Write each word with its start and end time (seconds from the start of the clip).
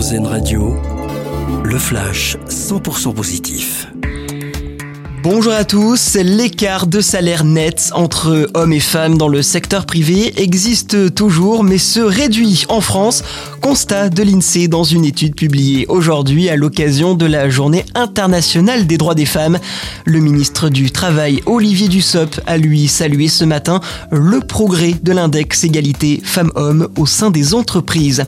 Radio, 0.00 0.74
le 1.62 1.78
flash 1.78 2.38
100% 2.48 3.12
positif. 3.12 3.86
Bonjour 5.22 5.52
à 5.52 5.64
tous. 5.64 6.14
L'écart 6.14 6.86
de 6.86 7.02
salaire 7.02 7.44
net 7.44 7.90
entre 7.92 8.48
hommes 8.54 8.72
et 8.72 8.80
femmes 8.80 9.18
dans 9.18 9.28
le 9.28 9.42
secteur 9.42 9.84
privé 9.84 10.32
existe 10.40 11.14
toujours, 11.14 11.64
mais 11.64 11.76
se 11.76 12.00
réduit 12.00 12.64
en 12.70 12.80
France. 12.80 13.22
Constat 13.60 14.08
de 14.08 14.22
l'INSEE 14.22 14.68
dans 14.68 14.84
une 14.84 15.04
étude 15.04 15.34
publiée 15.34 15.84
aujourd'hui 15.88 16.48
à 16.48 16.56
l'occasion 16.56 17.14
de 17.14 17.26
la 17.26 17.50
Journée 17.50 17.84
internationale 17.94 18.86
des 18.86 18.96
droits 18.96 19.14
des 19.14 19.26
femmes. 19.26 19.58
Le 20.06 20.20
ministre 20.20 20.70
du 20.70 20.90
Travail, 20.90 21.42
Olivier 21.44 21.88
Dussopt, 21.88 22.40
a 22.46 22.56
lui 22.56 22.88
salué 22.88 23.28
ce 23.28 23.44
matin 23.44 23.80
le 24.10 24.40
progrès 24.40 24.94
de 25.02 25.12
l'index 25.12 25.62
égalité 25.62 26.22
femmes-hommes 26.24 26.88
au 26.96 27.04
sein 27.04 27.30
des 27.30 27.52
entreprises. 27.52 28.24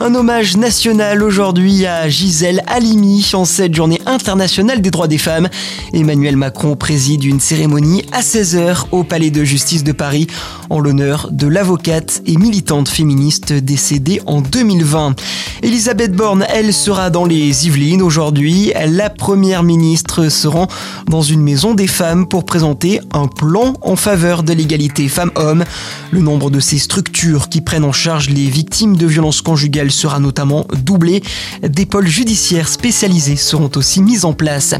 Un 0.00 0.14
hommage 0.14 0.56
national 0.56 1.24
aujourd'hui 1.24 1.84
à 1.84 2.08
Gisèle 2.08 2.62
Halimi 2.68 3.28
en 3.34 3.44
cette 3.44 3.74
journée 3.74 4.00
internationale 4.06 4.80
des 4.80 4.92
droits 4.92 5.08
des 5.08 5.18
femmes. 5.18 5.48
Emmanuel 5.92 6.36
Macron 6.36 6.76
préside 6.76 7.24
une 7.24 7.40
cérémonie 7.40 8.04
à 8.12 8.20
16h 8.20 8.84
au 8.92 9.02
Palais 9.02 9.30
de 9.30 9.42
justice 9.42 9.82
de 9.82 9.90
Paris 9.90 10.28
en 10.70 10.78
l'honneur 10.78 11.28
de 11.32 11.48
l'avocate 11.48 12.22
et 12.26 12.36
militante 12.36 12.88
féministe 12.88 13.52
décédée 13.52 14.20
en 14.26 14.40
2020. 14.40 15.16
Elisabeth 15.62 16.12
Borne, 16.12 16.46
elle 16.50 16.72
sera 16.72 17.10
dans 17.10 17.24
les 17.24 17.66
Yvelines 17.66 18.00
aujourd'hui. 18.00 18.72
La 18.86 19.10
première 19.10 19.64
ministre 19.64 20.28
se 20.28 20.46
rend 20.46 20.68
dans 21.08 21.22
une 21.22 21.42
maison 21.42 21.74
des 21.74 21.88
femmes 21.88 22.28
pour 22.28 22.44
présenter 22.44 23.00
un 23.12 23.26
plan 23.26 23.74
en 23.82 23.96
faveur 23.96 24.44
de 24.44 24.52
l'égalité 24.52 25.08
femmes-hommes. 25.08 25.64
Le 26.12 26.20
nombre 26.20 26.50
de 26.50 26.60
ces 26.60 26.78
structures 26.78 27.48
qui 27.48 27.60
prennent 27.60 27.84
en 27.84 27.92
charge 27.92 28.30
les 28.30 28.46
victimes 28.46 28.96
de 28.96 29.06
violences 29.06 29.42
conjugales 29.42 29.90
sera 29.90 30.20
notamment 30.20 30.64
doublé. 30.84 31.22
Des 31.62 31.86
pôles 31.86 32.06
judiciaires 32.06 32.68
spécialisés 32.68 33.36
seront 33.36 33.70
aussi 33.74 34.00
mis 34.00 34.24
en 34.24 34.34
place. 34.34 34.76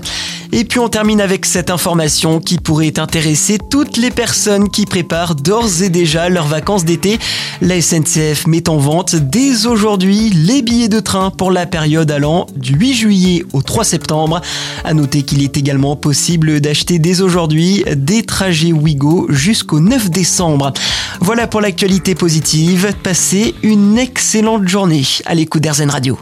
Et 0.52 0.64
puis 0.64 0.78
on 0.78 0.88
termine 0.88 1.20
avec 1.20 1.44
cette 1.44 1.70
information 1.70 2.40
qui 2.40 2.56
pourrait 2.58 2.98
intéresser 2.98 3.58
toutes 3.70 3.96
les 3.96 4.10
personnes 4.10 4.70
qui 4.70 4.86
préparent 4.86 5.34
d'ores 5.34 5.82
et 5.82 5.88
déjà 5.88 6.28
leurs 6.28 6.46
vacances 6.46 6.84
d'été. 6.84 7.18
La 7.60 7.80
SNCF 7.80 8.46
met 8.46 8.68
en 8.68 8.78
vente 8.78 9.16
dès 9.16 9.66
aujourd'hui 9.66 10.30
les 10.30 10.62
billets 10.69 10.88
de 10.88 11.00
train 11.00 11.30
pour 11.30 11.50
la 11.50 11.64
période 11.64 12.11
allant 12.11 12.47
du 12.55 12.74
8 12.74 12.92
juillet 12.92 13.44
au 13.55 13.62
3 13.62 13.84
septembre. 13.84 14.42
À 14.84 14.92
noter 14.92 15.22
qu'il 15.22 15.42
est 15.42 15.56
également 15.56 15.97
possible 15.97 16.60
d'acheter 16.60 16.98
dès 16.98 17.22
aujourd'hui 17.22 17.84
des 17.97 18.22
trajets 18.22 18.72
Wigo 18.72 19.28
jusqu'au 19.30 19.80
9 19.80 20.10
décembre. 20.10 20.75
Voilà 21.20 21.47
pour 21.47 21.62
l'actualité 21.62 22.14
positive. 22.14 22.92
Passez 23.02 23.55
une 23.62 23.97
excellente 23.97 24.69
journée 24.69 25.05
à 25.25 25.34
l'écoute 25.34 25.62
d'Airzen 25.62 25.88
Radio. 25.88 26.19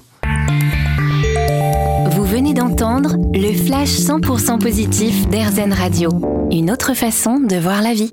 Vous 2.12 2.24
venez 2.24 2.54
d'entendre 2.54 3.16
le 3.34 3.52
flash 3.52 3.88
100% 3.88 4.60
positif 4.60 5.26
d'Airzen 5.28 5.72
Radio. 5.72 6.10
Une 6.52 6.70
autre 6.70 6.94
façon 6.94 7.40
de 7.40 7.56
voir 7.56 7.82
la 7.82 7.94
vie. 7.94 8.12